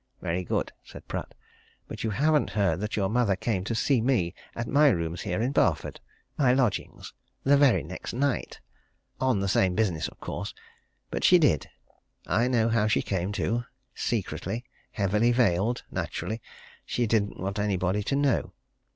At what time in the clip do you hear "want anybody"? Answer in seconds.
17.39-18.01